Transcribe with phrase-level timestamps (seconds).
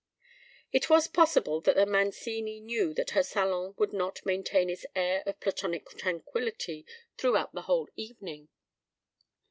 [0.71, 5.21] It was possible that the Mancini knew that her salon would not maintain its air
[5.27, 6.87] of Platonic tranquillity
[7.19, 8.49] throughout the whole evening.